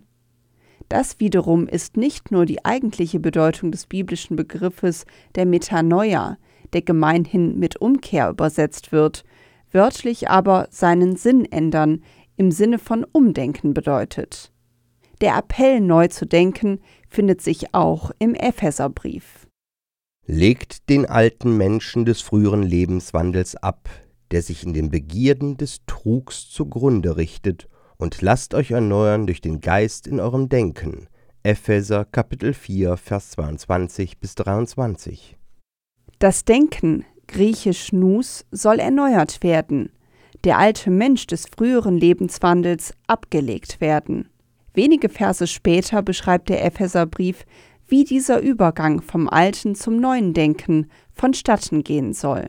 Das 0.90 1.18
wiederum 1.18 1.66
ist 1.66 1.96
nicht 1.96 2.30
nur 2.30 2.44
die 2.44 2.64
eigentliche 2.64 3.20
Bedeutung 3.20 3.72
des 3.72 3.86
biblischen 3.86 4.36
Begriffes 4.36 5.06
der 5.34 5.46
Metanoia, 5.46 6.36
der 6.72 6.82
gemeinhin 6.82 7.58
mit 7.58 7.80
Umkehr 7.80 8.30
übersetzt 8.30 8.92
wird, 8.92 9.24
wörtlich 9.72 10.28
aber 10.28 10.68
seinen 10.70 11.16
Sinn 11.16 11.44
ändern 11.44 12.02
im 12.36 12.50
Sinne 12.50 12.78
von 12.78 13.04
Umdenken 13.04 13.74
bedeutet. 13.74 14.52
Der 15.20 15.36
Appell, 15.36 15.80
neu 15.80 16.08
zu 16.08 16.26
denken, 16.26 16.80
findet 17.08 17.42
sich 17.42 17.74
auch 17.74 18.10
im 18.18 18.34
Epheserbrief. 18.34 19.46
Legt 20.26 20.88
den 20.88 21.06
alten 21.06 21.56
Menschen 21.56 22.04
des 22.04 22.22
früheren 22.22 22.62
Lebenswandels 22.62 23.56
ab, 23.56 23.90
der 24.30 24.42
sich 24.42 24.64
in 24.64 24.72
den 24.72 24.90
Begierden 24.90 25.56
des 25.56 25.80
Trugs 25.86 26.48
zugrunde 26.48 27.16
richtet, 27.16 27.68
und 27.96 28.22
lasst 28.22 28.54
euch 28.54 28.70
erneuern 28.70 29.26
durch 29.26 29.42
den 29.42 29.60
Geist 29.60 30.06
in 30.06 30.20
eurem 30.20 30.48
Denken. 30.48 31.08
Epheser 31.42 32.06
Kapitel 32.06 32.54
4, 32.54 32.96
Vers 32.96 33.32
22 33.32 34.18
bis 34.18 34.34
23. 34.36 35.36
Das 36.20 36.44
Denken, 36.44 37.06
griechisch 37.28 37.94
Nus, 37.94 38.44
soll 38.50 38.78
erneuert 38.78 39.42
werden, 39.42 39.90
der 40.44 40.58
alte 40.58 40.90
Mensch 40.90 41.26
des 41.26 41.46
früheren 41.46 41.96
Lebenswandels 41.96 42.92
abgelegt 43.06 43.80
werden. 43.80 44.28
Wenige 44.74 45.08
Verse 45.08 45.46
später 45.46 46.02
beschreibt 46.02 46.50
der 46.50 46.62
Epheserbrief, 46.62 47.46
wie 47.88 48.04
dieser 48.04 48.40
Übergang 48.40 49.00
vom 49.00 49.30
alten 49.30 49.74
zum 49.74 49.98
neuen 49.98 50.34
Denken 50.34 50.90
vonstatten 51.10 51.84
gehen 51.84 52.12
soll. 52.12 52.48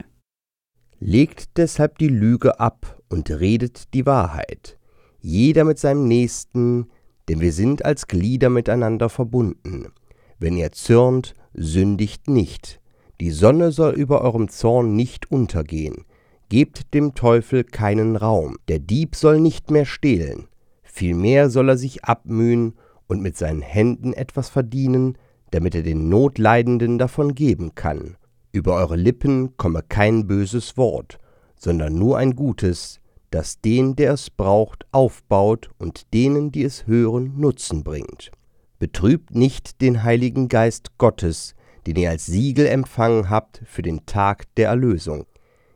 Legt 1.00 1.56
deshalb 1.56 1.98
die 1.98 2.10
Lüge 2.10 2.60
ab 2.60 3.02
und 3.08 3.30
redet 3.30 3.94
die 3.94 4.06
Wahrheit, 4.06 4.78
jeder 5.22 5.64
mit 5.64 5.80
seinem 5.80 6.10
Nächsten, 6.10 6.90
denn 7.30 7.40
wir 7.40 7.54
sind 7.54 7.86
als 7.86 8.08
Glieder 8.08 8.50
miteinander 8.50 9.08
verbunden. 9.08 9.94
Wenn 10.40 10.58
ihr 10.58 10.74
zürnt, 10.74 11.36
sündigt 11.54 12.28
nicht. 12.28 12.81
Die 13.22 13.30
Sonne 13.30 13.72
soll 13.72 13.94
über 13.94 14.22
eurem 14.22 14.50
Zorn 14.50 14.96
nicht 14.96 15.30
untergehen. 15.30 16.06
Gebt 16.50 16.92
dem 16.96 17.14
Teufel 17.14 17.64
keinen 17.64 18.16
Raum. 18.16 18.58
Der 18.68 18.80
Dieb 18.80 19.16
soll 19.16 19.40
nicht 19.40 19.70
mehr 19.70 19.86
stehlen. 19.86 20.48
Vielmehr 20.82 21.52
soll 21.52 21.70
er 21.70 21.78
sich 21.78 22.04
abmühen 22.04 22.74
und 23.06 23.22
mit 23.22 23.38
seinen 23.38 23.62
Händen 23.62 24.14
etwas 24.14 24.50
verdienen, 24.50 25.20
damit 25.52 25.76
er 25.76 25.84
den 25.84 26.10
Notleidenden 26.10 26.98
davon 26.98 27.36
geben 27.36 27.76
kann. 27.76 28.18
Über 28.52 28.74
eure 28.74 28.96
Lippen 28.96 29.56
komme 29.56 29.84
kein 29.88 30.26
böses 30.26 30.76
Wort, 30.76 31.20
sondern 31.56 31.94
nur 31.94 32.18
ein 32.18 32.36
gutes, 32.36 33.02
das 33.30 33.62
den, 33.62 33.96
der 33.96 34.14
es 34.14 34.32
braucht, 34.32 34.88
aufbaut 34.92 35.70
und 35.78 36.12
denen, 36.16 36.52
die 36.52 36.64
es 36.64 36.88
hören, 36.88 37.36
Nutzen 37.38 37.84
bringt. 37.84 38.32
Betrübt 38.80 39.36
nicht 39.36 39.80
den 39.80 40.02
Heiligen 40.02 40.48
Geist 40.48 40.98
Gottes, 40.98 41.54
den 41.88 41.96
ihr 41.96 42.10
als 42.10 42.26
Siegel 42.26 42.68
empfangen 42.68 43.30
habt 43.30 43.62
für 43.66 43.82
den 43.82 44.06
Tag 44.06 44.46
der 44.56 44.70
Erlösung 44.70 45.26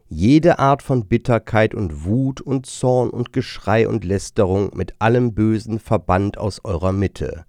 jede 0.08 0.60
Art 0.60 0.84
von 0.84 1.08
Bitterkeit 1.08 1.74
und 1.74 2.06
Wut 2.06 2.40
und 2.40 2.66
Zorn 2.66 3.10
und 3.10 3.34
Geschrei 3.34 3.88
und 3.88 4.06
Lästerung 4.06 4.72
mit 4.76 4.94
allem 5.00 5.34
Bösen 5.34 5.80
verbannt 5.80 6.38
aus 6.38 6.64
eurer 6.64 6.92
Mitte. 6.92 7.46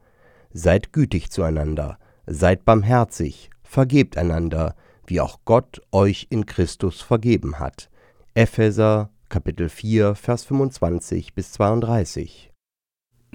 Seid 0.53 0.93
gütig 0.93 1.31
zueinander, 1.31 1.99
seid 2.27 2.65
barmherzig, 2.65 3.51
vergebt 3.63 4.17
einander, 4.17 4.75
wie 5.07 5.21
auch 5.21 5.41
Gott 5.45 5.83
euch 5.93 6.29
in 6.31 6.47
Christus 6.47 7.03
vergeben 7.03 7.59
hat. 7.59 7.91
Epheser 8.35 9.11
Kapitel 9.29 9.69
4 9.69 10.15
Vers 10.15 10.45
25 10.45 11.35
bis 11.35 11.53
32. 11.53 12.56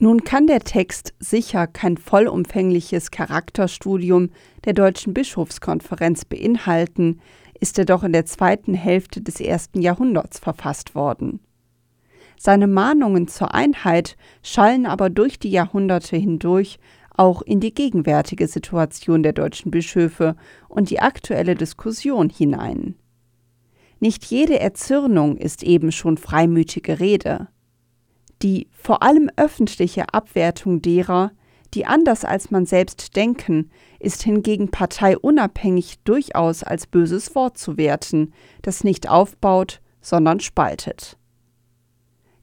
Nun 0.03 0.23
kann 0.23 0.47
der 0.47 0.61
Text 0.61 1.13
sicher 1.19 1.67
kein 1.67 1.95
vollumfängliches 1.95 3.11
Charakterstudium 3.11 4.31
der 4.65 4.73
Deutschen 4.73 5.13
Bischofskonferenz 5.13 6.25
beinhalten, 6.25 7.21
ist 7.59 7.77
er 7.77 7.85
doch 7.85 8.03
in 8.03 8.11
der 8.11 8.25
zweiten 8.25 8.73
Hälfte 8.73 9.21
des 9.21 9.39
ersten 9.39 9.79
Jahrhunderts 9.79 10.39
verfasst 10.39 10.95
worden. 10.95 11.39
Seine 12.35 12.65
Mahnungen 12.65 13.27
zur 13.27 13.53
Einheit 13.53 14.17
schallen 14.41 14.87
aber 14.87 15.11
durch 15.11 15.37
die 15.37 15.51
Jahrhunderte 15.51 16.17
hindurch 16.17 16.79
auch 17.15 17.43
in 17.43 17.59
die 17.59 17.75
gegenwärtige 17.75 18.47
Situation 18.47 19.21
der 19.21 19.33
deutschen 19.33 19.69
Bischöfe 19.69 20.35
und 20.67 20.89
die 20.89 20.99
aktuelle 20.99 21.53
Diskussion 21.53 22.31
hinein. 22.31 22.95
Nicht 23.99 24.25
jede 24.25 24.59
Erzürnung 24.59 25.37
ist 25.37 25.61
eben 25.61 25.91
schon 25.91 26.17
freimütige 26.17 26.99
Rede. 26.99 27.49
Die 28.41 28.67
vor 28.71 29.03
allem 29.03 29.29
öffentliche 29.35 30.13
Abwertung 30.13 30.81
derer, 30.81 31.31
die 31.73 31.85
anders 31.85 32.25
als 32.25 32.51
man 32.51 32.65
selbst 32.65 33.15
denken, 33.15 33.69
ist 33.99 34.23
hingegen 34.23 34.71
parteiunabhängig 34.71 35.99
durchaus 36.03 36.63
als 36.63 36.87
böses 36.87 37.35
Wort 37.35 37.57
zu 37.57 37.77
werten, 37.77 38.33
das 38.61 38.83
nicht 38.83 39.09
aufbaut, 39.09 39.81
sondern 40.01 40.39
spaltet. 40.39 41.17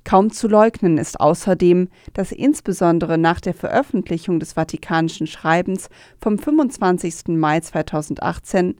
Kaum 0.04 0.30
zu 0.30 0.48
leugnen 0.48 0.96
ist 0.96 1.20
außerdem, 1.20 1.88
dass 2.14 2.32
insbesondere 2.32 3.18
nach 3.18 3.40
der 3.40 3.52
Veröffentlichung 3.52 4.40
des 4.40 4.54
Vatikanischen 4.54 5.26
Schreibens 5.26 5.90
vom 6.18 6.38
25. 6.38 7.36
Mai 7.36 7.60
2018 7.60 8.76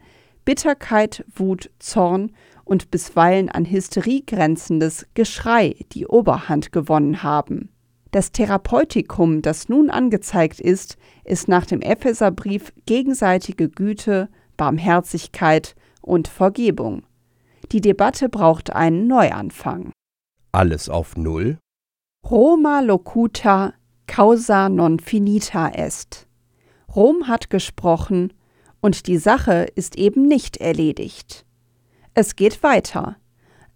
Bitterkeit, 0.46 1.26
Wut, 1.34 1.70
Zorn 1.78 2.32
und 2.68 2.90
bisweilen 2.90 3.48
an 3.48 3.64
Hysterie 3.64 4.22
grenzendes 4.26 5.06
Geschrei 5.14 5.74
die 5.92 6.06
Oberhand 6.06 6.70
gewonnen 6.70 7.22
haben. 7.22 7.70
Das 8.10 8.30
Therapeutikum, 8.30 9.42
das 9.42 9.68
nun 9.68 9.90
angezeigt 9.90 10.60
ist, 10.60 10.96
ist 11.24 11.48
nach 11.48 11.64
dem 11.64 11.80
Epheserbrief 11.80 12.72
gegenseitige 12.86 13.68
Güte, 13.70 14.28
Barmherzigkeit 14.56 15.74
und 16.02 16.28
Vergebung. 16.28 17.02
Die 17.72 17.80
Debatte 17.80 18.28
braucht 18.28 18.72
einen 18.72 19.06
Neuanfang. 19.06 19.92
Alles 20.52 20.88
auf 20.88 21.16
Null? 21.16 21.58
Roma 22.30 22.80
locuta 22.80 23.74
causa 24.06 24.68
non 24.68 25.00
finita 25.00 25.68
est. 25.68 26.26
Rom 26.94 27.28
hat 27.28 27.50
gesprochen 27.50 28.32
und 28.80 29.06
die 29.06 29.18
Sache 29.18 29.66
ist 29.74 29.96
eben 29.96 30.26
nicht 30.26 30.58
erledigt. 30.58 31.46
Es 32.18 32.34
geht 32.34 32.62
weiter. 32.62 33.16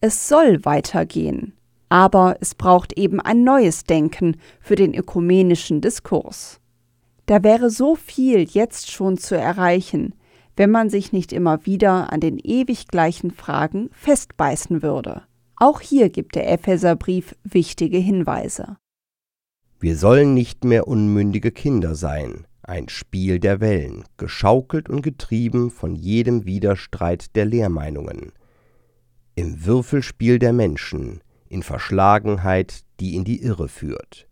Es 0.01 0.29
soll 0.29 0.65
weitergehen 0.65 1.53
aber 1.93 2.39
es 2.41 2.55
braucht 2.55 2.95
eben 2.95 3.21
ein 3.21 3.45
neues 3.45 3.85
Denken 3.85 4.39
für 4.63 4.77
den 4.77 4.95
ökumenischen 4.95 5.83
Diskurs. 5.83 6.59
Da 7.27 7.43
wäre 7.43 7.69
so 7.69 7.97
viel 7.97 8.49
jetzt 8.49 8.91
schon 8.91 9.19
zu 9.19 9.37
erreichen, 9.37 10.15
wenn 10.57 10.71
man 10.71 10.89
sich 10.89 11.13
nicht 11.13 11.35
immer 11.35 11.67
wieder 11.67 12.11
an 12.11 12.21
den 12.21 12.39
ewig 12.39 12.89
gleichen 12.89 13.31
Fragen 13.31 13.91
festbeißen 13.93 14.83
würde. 14.83 15.25
Auch 15.57 15.83
hier 15.83 16.09
gibt 16.09 16.35
der 16.35 16.51
Epheserbrief 16.51 17.37
wichtige 17.45 17.99
Hinweise. 17.99 18.79
Wir 19.79 19.99
sollen 19.99 20.33
nicht 20.33 20.65
mehr 20.65 20.89
unmündige 20.89 21.51
Kinder 21.51 21.95
sein, 21.95 22.47
ein 22.63 22.89
Spiel 22.89 23.41
der 23.41 23.61
Wellen, 23.61 24.05
geschaukelt 24.17 24.89
und 24.89 25.03
getrieben 25.03 25.71
von 25.71 25.95
jedem 25.95 26.45
Widerstreit 26.45 27.35
der 27.37 27.45
Lehrmeinungen. 27.47 28.33
im 29.35 29.65
Würfelspiel 29.65 30.39
der 30.39 30.53
Menschen, 30.53 31.23
in 31.49 31.63
Verschlagenheit, 31.63 32.81
die 33.01 33.17
in 33.17 33.25
die 33.25 33.43
Irre 33.43 33.69
führt. 33.69 34.29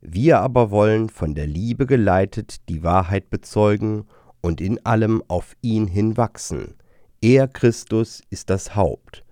Wir 0.00 0.40
aber 0.40 0.70
wollen, 0.70 1.08
von 1.08 1.34
der 1.34 1.46
Liebe 1.46 1.86
geleitet, 1.86 2.68
die 2.68 2.82
Wahrheit 2.82 3.30
bezeugen 3.30 4.06
und 4.40 4.60
in 4.60 4.84
allem 4.86 5.22
auf 5.28 5.54
ihn 5.60 5.86
hinwachsen. 5.86 6.74
Er, 7.20 7.48
Christus, 7.48 8.22
ist 8.30 8.48
das 8.48 8.74
Haupt. 8.74 9.24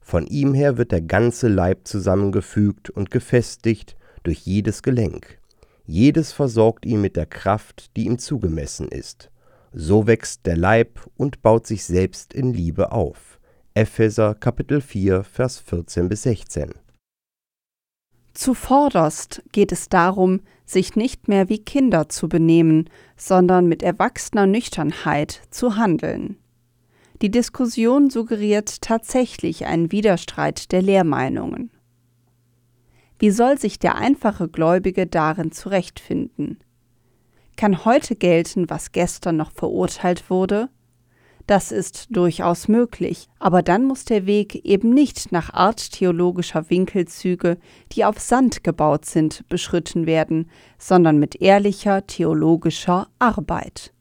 Von 0.00 0.26
ihm 0.26 0.54
her 0.54 0.76
wird 0.76 0.92
der 0.92 1.02
ganze 1.02 1.48
Leib 1.48 1.86
zusammengefügt 1.86 2.90
und 2.90 3.10
gefestigt 3.10 3.96
durch 4.24 4.40
jedes 4.40 4.82
Gelenk. 4.82 5.39
Jedes 5.90 6.30
versorgt 6.30 6.86
ihn 6.86 7.00
mit 7.00 7.16
der 7.16 7.26
Kraft, 7.26 7.96
die 7.96 8.04
ihm 8.04 8.20
zugemessen 8.20 8.86
ist. 8.86 9.32
So 9.72 10.06
wächst 10.06 10.46
der 10.46 10.56
Leib 10.56 11.00
und 11.16 11.42
baut 11.42 11.66
sich 11.66 11.82
selbst 11.82 12.32
in 12.32 12.54
Liebe 12.54 12.92
auf. 12.92 13.40
Epheser 13.74 14.36
Kapitel 14.36 14.82
4, 14.82 15.24
Vers 15.24 15.58
14 15.58 16.08
bis 16.08 16.22
16. 16.22 16.74
Zuvorderst 18.34 19.42
geht 19.50 19.72
es 19.72 19.88
darum, 19.88 20.42
sich 20.64 20.94
nicht 20.94 21.26
mehr 21.26 21.48
wie 21.48 21.58
Kinder 21.58 22.08
zu 22.08 22.28
benehmen, 22.28 22.88
sondern 23.16 23.66
mit 23.66 23.82
erwachsener 23.82 24.46
Nüchternheit 24.46 25.42
zu 25.50 25.74
handeln. 25.74 26.36
Die 27.20 27.32
Diskussion 27.32 28.10
suggeriert 28.10 28.80
tatsächlich 28.80 29.66
einen 29.66 29.90
Widerstreit 29.90 30.70
der 30.70 30.82
Lehrmeinungen. 30.82 31.72
Wie 33.20 33.30
soll 33.30 33.58
sich 33.58 33.78
der 33.78 33.96
einfache 33.96 34.48
Gläubige 34.48 35.06
darin 35.06 35.52
zurechtfinden? 35.52 36.58
Kann 37.54 37.84
heute 37.84 38.16
gelten, 38.16 38.70
was 38.70 38.92
gestern 38.92 39.36
noch 39.36 39.52
verurteilt 39.52 40.30
wurde? 40.30 40.70
Das 41.46 41.70
ist 41.70 42.06
durchaus 42.16 42.66
möglich, 42.66 43.28
aber 43.38 43.60
dann 43.60 43.84
muss 43.84 44.06
der 44.06 44.24
Weg 44.24 44.54
eben 44.64 44.94
nicht 44.94 45.32
nach 45.32 45.52
Art 45.52 45.92
theologischer 45.92 46.70
Winkelzüge, 46.70 47.58
die 47.92 48.06
auf 48.06 48.18
Sand 48.18 48.64
gebaut 48.64 49.04
sind, 49.04 49.46
beschritten 49.50 50.06
werden, 50.06 50.50
sondern 50.78 51.18
mit 51.18 51.42
ehrlicher 51.42 52.06
theologischer 52.06 53.08
Arbeit. 53.18 53.92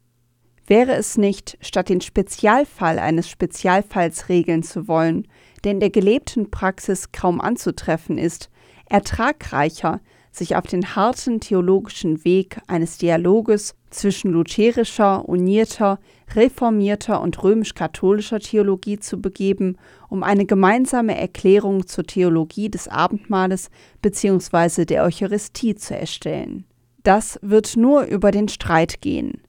Wäre 0.65 0.93
es 0.93 1.17
nicht, 1.17 1.57
statt 1.59 1.89
den 1.89 1.99
Spezialfall 1.99 2.99
eines 2.99 3.27
Spezialfalls 3.27 4.29
regeln 4.29 4.63
zu 4.63 4.87
wollen, 4.87 5.27
der 5.65 5.73
in 5.73 5.81
der 5.81 5.89
gelebten 5.89 6.51
Praxis 6.51 7.11
kaum 7.11 7.41
anzutreffen 7.41 8.17
ist, 8.17 8.49
ertragreicher, 8.89 10.01
sich 10.31 10.55
auf 10.55 10.67
den 10.67 10.95
harten 10.95 11.39
theologischen 11.39 12.23
Weg 12.23 12.59
eines 12.67 12.97
Dialoges 12.97 13.75
zwischen 13.89 14.31
lutherischer, 14.31 15.27
unierter, 15.27 15.99
reformierter 16.35 17.21
und 17.21 17.41
römisch-katholischer 17.41 18.39
Theologie 18.39 18.99
zu 18.99 19.19
begeben, 19.19 19.77
um 20.09 20.21
eine 20.23 20.45
gemeinsame 20.45 21.17
Erklärung 21.17 21.87
zur 21.87 22.03
Theologie 22.03 22.69
des 22.69 22.87
Abendmahles 22.87 23.69
bzw. 24.01 24.85
der 24.85 25.03
Eucharistie 25.03 25.75
zu 25.75 25.95
erstellen. 25.95 26.65
Das 27.03 27.39
wird 27.41 27.77
nur 27.77 28.03
über 28.03 28.31
den 28.31 28.49
Streit 28.49 29.01
gehen. 29.01 29.41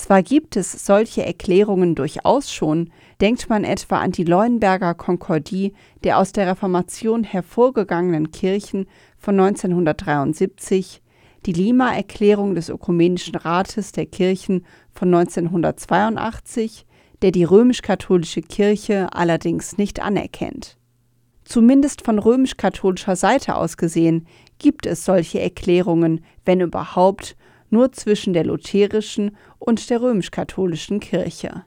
Zwar 0.00 0.22
gibt 0.22 0.56
es 0.56 0.86
solche 0.86 1.26
Erklärungen 1.26 1.94
durchaus 1.94 2.50
schon, 2.50 2.90
denkt 3.20 3.50
man 3.50 3.64
etwa 3.64 3.98
an 3.98 4.12
die 4.12 4.24
Leuenberger 4.24 4.94
Konkordie 4.94 5.74
der 6.04 6.16
aus 6.16 6.32
der 6.32 6.46
Reformation 6.46 7.22
hervorgegangenen 7.22 8.30
Kirchen 8.30 8.86
von 9.18 9.38
1973, 9.38 11.02
die 11.44 11.52
Lima-Erklärung 11.52 12.54
des 12.54 12.70
Ökumenischen 12.70 13.34
Rates 13.34 13.92
der 13.92 14.06
Kirchen 14.06 14.64
von 14.90 15.12
1982, 15.12 16.86
der 17.20 17.30
die 17.30 17.44
römisch-katholische 17.44 18.40
Kirche 18.40 19.12
allerdings 19.12 19.76
nicht 19.76 20.00
anerkennt. 20.00 20.78
Zumindest 21.44 22.06
von 22.06 22.18
römisch-katholischer 22.18 23.16
Seite 23.16 23.54
aus 23.54 23.76
gesehen 23.76 24.26
gibt 24.58 24.86
es 24.86 25.04
solche 25.04 25.42
Erklärungen, 25.42 26.24
wenn 26.46 26.62
überhaupt, 26.62 27.36
nur 27.70 27.92
zwischen 27.92 28.32
der 28.32 28.44
lutherischen 28.44 29.36
und 29.58 29.88
der 29.90 30.02
römisch-katholischen 30.02 31.00
Kirche. 31.00 31.64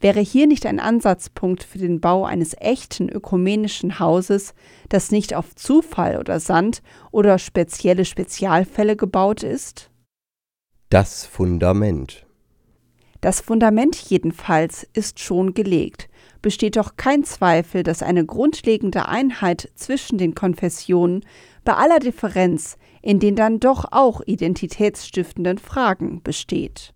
Wäre 0.00 0.20
hier 0.20 0.48
nicht 0.48 0.66
ein 0.66 0.80
Ansatzpunkt 0.80 1.62
für 1.62 1.78
den 1.78 2.00
Bau 2.00 2.24
eines 2.24 2.54
echten 2.58 3.08
ökumenischen 3.08 4.00
Hauses, 4.00 4.52
das 4.88 5.12
nicht 5.12 5.34
auf 5.34 5.54
Zufall 5.54 6.18
oder 6.18 6.40
Sand 6.40 6.82
oder 7.12 7.38
spezielle 7.38 8.04
Spezialfälle 8.04 8.96
gebaut 8.96 9.44
ist? 9.44 9.90
Das 10.90 11.24
Fundament. 11.24 12.26
Das 13.20 13.40
Fundament 13.40 13.94
jedenfalls 13.94 14.84
ist 14.92 15.20
schon 15.20 15.54
gelegt. 15.54 16.08
Besteht 16.42 16.76
doch 16.76 16.96
kein 16.96 17.24
Zweifel, 17.24 17.84
dass 17.84 18.02
eine 18.02 18.26
grundlegende 18.26 19.08
Einheit 19.08 19.70
zwischen 19.76 20.18
den 20.18 20.34
Konfessionen 20.34 21.24
bei 21.64 21.74
aller 21.74 22.00
Differenz 22.00 22.76
in 23.02 23.18
den 23.18 23.36
dann 23.36 23.60
doch 23.60 23.86
auch 23.90 24.22
identitätsstiftenden 24.24 25.58
Fragen 25.58 26.22
besteht. 26.22 26.94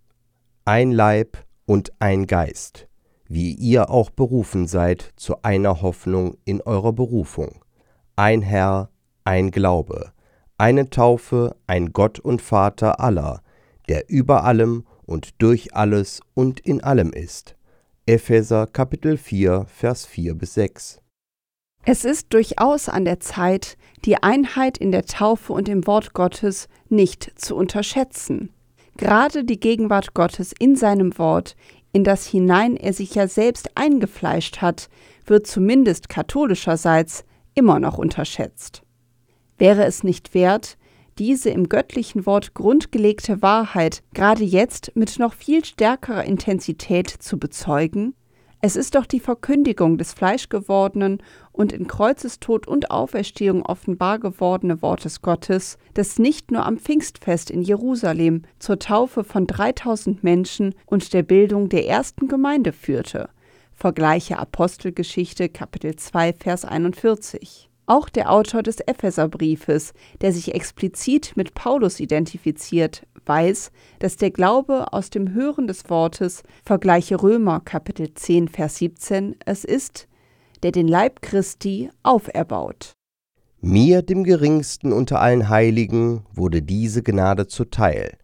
Ein 0.65 0.93
Leib 0.93 1.45
und 1.67 1.93
ein 1.99 2.27
Geist, 2.27 2.89
wie 3.29 3.53
ihr 3.53 3.91
auch 3.91 4.11
berufen 4.11 4.69
seid 4.69 5.13
zu 5.17 5.43
einer 5.43 5.83
Hoffnung 5.83 6.37
in 6.45 6.61
eurer 6.63 6.93
Berufung. 6.93 7.65
Ein 8.15 8.41
Herr, 8.41 8.91
ein 9.25 9.51
Glaube, 9.51 10.13
eine 10.59 10.89
Taufe, 10.89 11.57
ein 11.67 11.93
Gott 11.93 12.19
und 12.21 12.41
Vater 12.41 13.01
aller, 13.01 13.43
der 13.89 14.09
über 14.09 14.45
allem 14.45 14.85
und 15.05 15.43
durch 15.43 15.75
alles 15.75 16.21
und 16.35 16.61
in 16.61 16.83
allem 16.83 17.13
ist. 17.13 17.56
Epheser 18.09 18.69
Kapitel 18.69 19.17
4, 19.17 19.67
Vers 19.67 20.07
4 20.07 20.37
bis 20.37 20.55
6. 20.55 21.01
Es 21.85 22.05
ist 22.05 22.33
durchaus 22.33 22.89
an 22.89 23.05
der 23.05 23.19
Zeit, 23.19 23.77
die 24.05 24.23
Einheit 24.23 24.79
in 24.79 24.93
der 24.93 25.07
Taufe 25.07 25.53
und 25.53 25.69
im 25.69 25.89
Wort 25.89 26.15
Gottes 26.15 26.69
nicht 26.89 27.33
zu 27.35 27.57
unterschätzen. 27.57 28.51
Gerade 28.97 29.43
die 29.43 29.59
Gegenwart 29.59 30.15
Gottes 30.15 30.53
in 30.57 30.77
seinem 30.77 31.19
Wort, 31.19 31.57
in 31.93 32.05
das 32.05 32.29
hinein 32.29 32.77
er 32.77 32.93
sich 32.93 33.17
ja 33.17 33.27
selbst 33.27 33.77
eingefleischt 33.77 34.59
hat, 34.59 34.89
wird 35.25 35.49
zumindest 35.49 36.09
katholischerseits 36.09 37.25
immer 37.57 37.81
noch 37.81 37.99
unterschätzt. 37.99 38.83
Wäre 39.59 39.85
es 39.85 40.05
nicht 40.05 40.33
wert, 40.33 40.79
diese 41.19 41.51
im 41.51 41.69
göttlichen 41.69 42.27
Wort 42.27 42.55
grundgelegte 42.55 43.43
Wahrheit 43.43 44.03
gerade 44.15 44.45
jetzt 44.45 44.93
mit 44.95 45.19
noch 45.19 45.35
viel 45.35 45.65
stärkerer 45.65 46.25
Intensität 46.25 47.09
zu 47.09 47.39
bezeugen? 47.39 48.15
Es 48.63 48.75
ist 48.75 48.95
doch 48.95 49.07
die 49.07 49.21
Verkündigung 49.21 49.99
des 49.99 50.13
fleischgewordenen 50.13 51.23
und 51.53 51.73
in 51.73 51.87
Kreuzestod 51.87 52.67
und 52.67 52.91
Auferstehung 52.91 53.63
offenbar 53.63 54.19
gewordene 54.19 54.81
Wortes 54.83 55.23
Gottes, 55.23 55.79
das 55.95 56.19
nicht 56.19 56.51
nur 56.51 56.65
am 56.65 56.79
Pfingstfest 56.79 57.51
in 57.51 57.63
Jerusalem 57.63 58.43
zur 58.59 58.79
Taufe 58.79 59.25
von 59.25 59.47
3000 59.47 60.25
Menschen 60.25 60.75
und 60.87 61.13
der 61.13 61.23
Bildung 61.23 61.69
der 61.69 61.87
ersten 61.87 62.29
Gemeinde 62.29 62.73
führte. 62.73 63.29
Vergleiche 63.73 64.39
Apostelgeschichte 64.39 65.51
Kapitel 65.51 65.95
2 65.95 66.33
Vers 66.33 66.65
41. 66.65 67.69
Auch 67.87 68.09
der 68.09 68.33
Autor 68.33 68.65
des 68.65 68.81
Epheserbriefes, 68.81 69.95
der 70.21 70.33
sich 70.33 70.55
explizit 70.55 71.37
mit 71.37 71.55
Paulus 71.55 72.01
identifiziert, 72.01 73.07
weiß, 73.25 73.71
dass 74.01 74.17
der 74.17 74.33
Glaube 74.33 74.93
aus 74.93 75.11
dem 75.11 75.33
Hören 75.33 75.69
des 75.69 75.89
Wortes, 75.89 76.43
vergleiche 76.65 77.23
Römer 77.23 77.61
Kapitel 77.61 78.13
10 78.13 78.49
Vers 78.49 78.79
17, 78.79 79.37
es 79.45 79.65
ist, 79.65 80.09
der 80.65 80.73
den 80.73 80.89
Leib 80.89 81.23
Christi 81.23 81.91
auferbaut. 82.03 82.93
Mir, 83.61 84.03
dem 84.03 84.25
geringsten 84.25 84.93
unter 84.93 85.21
allen 85.21 85.49
Heiligen, 85.49 86.25
wurde 86.33 86.63
diese 86.63 87.05
Gnade 87.05 87.47
zuteil. 87.47 88.19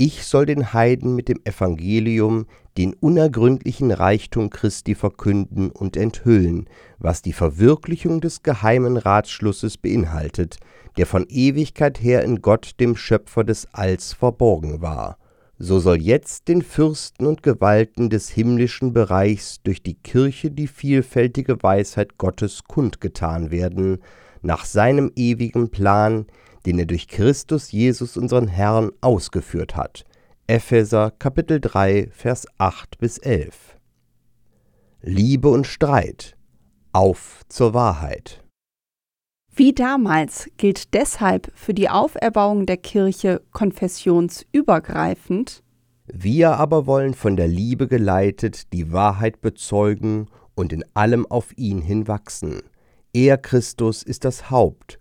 Ich 0.00 0.26
soll 0.26 0.46
den 0.46 0.72
Heiden 0.72 1.16
mit 1.16 1.28
dem 1.28 1.40
Evangelium 1.42 2.46
den 2.76 2.94
unergründlichen 2.94 3.90
Reichtum 3.90 4.48
Christi 4.48 4.94
verkünden 4.94 5.70
und 5.72 5.96
enthüllen, 5.96 6.68
was 7.00 7.20
die 7.20 7.32
Verwirklichung 7.32 8.20
des 8.20 8.44
geheimen 8.44 8.96
Ratschlusses 8.96 9.76
beinhaltet, 9.76 10.58
der 10.98 11.06
von 11.06 11.26
Ewigkeit 11.28 12.00
her 12.00 12.22
in 12.22 12.42
Gott, 12.42 12.76
dem 12.78 12.94
Schöpfer 12.94 13.42
des 13.42 13.66
Alls, 13.74 14.12
verborgen 14.12 14.80
war. 14.82 15.18
So 15.58 15.80
soll 15.80 16.00
jetzt 16.00 16.46
den 16.46 16.62
Fürsten 16.62 17.26
und 17.26 17.42
Gewalten 17.42 18.08
des 18.08 18.28
himmlischen 18.28 18.92
Bereichs 18.92 19.60
durch 19.64 19.82
die 19.82 19.94
Kirche 19.94 20.52
die 20.52 20.68
vielfältige 20.68 21.60
Weisheit 21.60 22.18
Gottes 22.18 22.62
kundgetan 22.68 23.50
werden, 23.50 23.98
nach 24.42 24.64
seinem 24.64 25.10
ewigen 25.16 25.70
Plan, 25.72 26.26
den 26.68 26.78
er 26.78 26.84
durch 26.84 27.08
Christus 27.08 27.72
Jesus 27.72 28.18
unseren 28.18 28.46
Herrn 28.46 28.90
ausgeführt 29.00 29.74
hat, 29.74 30.04
Epheser 30.46 31.10
Kapitel 31.18 31.62
3, 31.62 32.10
Vers 32.12 32.46
8 32.58 32.98
bis 32.98 33.16
11. 33.16 33.78
Liebe 35.00 35.48
und 35.48 35.66
Streit. 35.66 36.36
Auf 36.92 37.40
zur 37.48 37.72
Wahrheit. 37.72 38.44
Wie 39.50 39.72
damals 39.72 40.50
gilt 40.58 40.92
deshalb 40.92 41.50
für 41.54 41.72
die 41.72 41.88
Auferbauung 41.88 42.66
der 42.66 42.76
Kirche 42.76 43.40
konfessionsübergreifend 43.52 45.62
Wir 46.06 46.58
aber 46.58 46.84
wollen 46.84 47.14
von 47.14 47.36
der 47.36 47.48
Liebe 47.48 47.88
geleitet 47.88 48.74
die 48.74 48.92
Wahrheit 48.92 49.40
bezeugen 49.40 50.26
und 50.54 50.74
in 50.74 50.84
allem 50.92 51.24
auf 51.24 51.56
ihn 51.56 51.80
hinwachsen. 51.80 52.60
Er 53.14 53.38
Christus 53.38 54.02
ist 54.02 54.26
das 54.26 54.50
Haupt, 54.50 54.98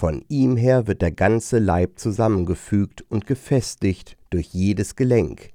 von 0.00 0.24
ihm 0.28 0.56
her 0.56 0.86
wird 0.86 1.02
der 1.02 1.12
ganze 1.12 1.58
Leib 1.58 1.98
zusammengefügt 1.98 3.04
und 3.10 3.26
gefestigt 3.26 4.16
durch 4.30 4.46
jedes 4.46 4.96
Gelenk. 4.96 5.50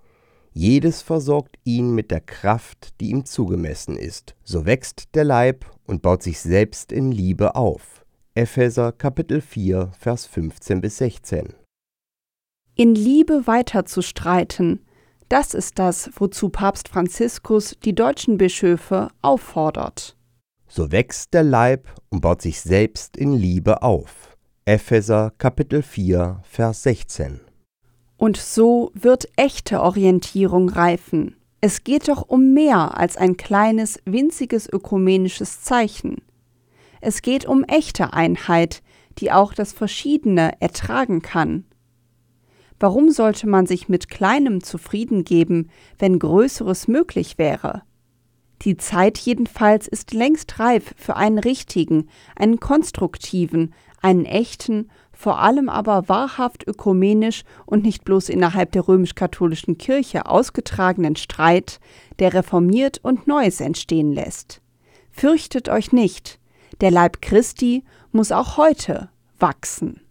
Jedes 0.53 1.01
versorgt 1.01 1.57
ihn 1.63 1.95
mit 1.95 2.11
der 2.11 2.21
Kraft, 2.21 2.93
die 3.01 3.09
ihm 3.09 3.25
zugemessen 3.25 3.97
ist. 3.97 4.35
So 4.43 4.67
wächst 4.67 5.15
der 5.15 5.23
Leib 5.23 5.65
und 5.87 6.03
baut 6.03 6.21
sich 6.21 6.39
selbst 6.39 6.91
in 6.91 7.11
Liebe 7.11 7.55
auf. 7.55 8.05
Epheser 8.35 8.91
Kapitel 8.91 9.41
4, 9.41 9.89
Vers 9.97 10.27
15 10.27 10.79
bis 10.79 10.99
16. 10.99 11.55
In 12.75 12.93
Liebe 12.93 13.47
weiterzustreiten, 13.47 14.85
das 15.27 15.55
ist 15.55 15.79
das, 15.79 16.11
wozu 16.17 16.49
Papst 16.49 16.87
Franziskus 16.87 17.77
die 17.83 17.95
deutschen 17.95 18.37
Bischöfe 18.37 19.07
auffordert. 19.23 20.15
So 20.67 20.91
wächst 20.91 21.33
der 21.33 21.43
Leib 21.43 21.87
und 22.09 22.21
baut 22.21 22.43
sich 22.43 22.61
selbst 22.61 23.17
in 23.17 23.33
Liebe 23.33 23.81
auf. 23.81 24.34
Epheser 24.67 25.31
Kapitel 25.37 25.83
4, 25.83 26.41
Vers 26.41 26.81
16. 26.81 27.39
Und 28.17 28.35
so 28.35 28.89
wird 28.95 29.27
echte 29.35 29.79
Orientierung 29.79 30.69
reifen. 30.69 31.35
Es 31.61 31.83
geht 31.83 32.07
doch 32.07 32.23
um 32.23 32.51
mehr 32.55 32.97
als 32.97 33.15
ein 33.15 33.37
kleines, 33.37 33.99
winziges 34.05 34.67
ökumenisches 34.67 35.61
Zeichen. 35.61 36.23
Es 36.99 37.21
geht 37.21 37.45
um 37.45 37.63
echte 37.65 38.13
Einheit, 38.13 38.81
die 39.19 39.31
auch 39.31 39.53
das 39.53 39.71
Verschiedene 39.71 40.59
ertragen 40.59 41.21
kann. 41.21 41.65
Warum 42.79 43.11
sollte 43.11 43.47
man 43.47 43.67
sich 43.67 43.87
mit 43.87 44.09
Kleinem 44.09 44.63
zufrieden 44.63 45.25
geben, 45.25 45.69
wenn 45.99 46.17
Größeres 46.17 46.87
möglich 46.87 47.37
wäre? 47.37 47.83
Die 48.63 48.77
Zeit 48.77 49.19
jedenfalls 49.19 49.87
ist 49.87 50.13
längst 50.13 50.59
reif 50.59 50.95
für 50.97 51.17
einen 51.17 51.37
richtigen, 51.37 52.09
einen 52.35 52.59
konstruktiven, 52.59 53.75
einen 54.05 54.25
echten, 54.25 54.91
vor 55.11 55.39
allem 55.39 55.67
aber 55.67 56.07
wahrhaft 56.07 56.67
ökumenisch 56.67 57.43
und 57.65 57.83
nicht 57.83 58.05
bloß 58.05 58.29
innerhalb 58.29 58.71
der 58.71 58.87
römisch-katholischen 58.87 59.79
Kirche 59.79 60.27
ausgetragenen 60.27 61.15
Streit, 61.15 61.79
der 62.19 62.33
reformiert 62.35 62.99
und 63.01 63.25
Neues 63.25 63.59
entstehen 63.61 64.11
lässt. 64.11 64.61
Fürchtet 65.09 65.69
euch 65.69 65.91
nicht, 65.91 66.39
der 66.81 66.91
Leib 66.91 67.21
Christi 67.21 67.83
muss 68.11 68.31
auch 68.31 68.57
heute 68.57 69.09
wachsen. 69.39 70.01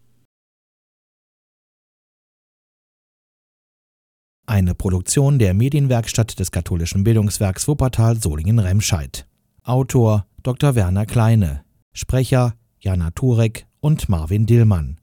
Eine 4.46 4.74
Produktion 4.74 5.38
der 5.38 5.54
Medienwerkstatt 5.54 6.38
des 6.38 6.50
katholischen 6.50 7.04
Bildungswerks 7.04 7.68
Wuppertal 7.68 8.16
Solingen-Remscheid. 8.16 9.26
Autor 9.62 10.26
Dr. 10.42 10.74
Werner 10.74 11.06
Kleine. 11.06 11.64
Sprecher 11.94 12.54
Jana 12.84 13.12
Turek 13.12 13.66
und 13.80 14.10
Marvin 14.10 14.44
Dillmann. 14.44 15.00